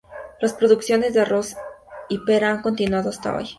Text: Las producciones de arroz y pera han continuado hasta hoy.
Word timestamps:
Las 0.39 0.53
producciones 0.55 1.13
de 1.13 1.21
arroz 1.21 1.55
y 2.09 2.17
pera 2.25 2.49
han 2.49 2.63
continuado 2.63 3.11
hasta 3.11 3.35
hoy. 3.37 3.45